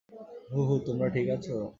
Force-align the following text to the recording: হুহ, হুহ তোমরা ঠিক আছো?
হুহ, 0.51 0.63
হুহ 0.67 0.79
তোমরা 0.85 1.07
ঠিক 1.15 1.27
আছো? 1.35 1.55